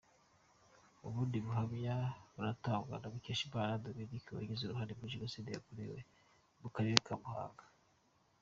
Ubundi 1.07 1.37
buhamya 1.45 1.95
buratangwa 2.33 2.95
na 3.01 3.07
Mukeshimana 3.13 3.81
Dominique, 3.85 4.29
wagize 4.37 4.61
uruhare 4.63 4.91
muri 4.95 5.13
Jenoside 5.15 5.51
mu 6.61 6.69
Karere 6.75 6.97
ka 7.07 7.15
Muhanga. 7.23 7.63